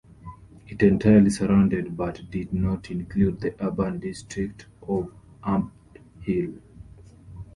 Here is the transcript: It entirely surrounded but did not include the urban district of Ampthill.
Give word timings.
It 0.67 0.81
entirely 0.81 1.29
surrounded 1.29 1.95
but 1.95 2.21
did 2.31 2.51
not 2.55 2.89
include 2.89 3.39
the 3.39 3.53
urban 3.63 3.99
district 3.99 4.65
of 4.81 5.11
Ampthill. 5.43 6.59